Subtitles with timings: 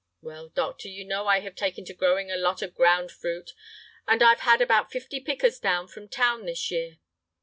[0.19, 3.51] "Well, doctor, you know I have taken to growing a lot of ground fruit,
[4.07, 6.97] and I've had about fifty pickers down from town this year."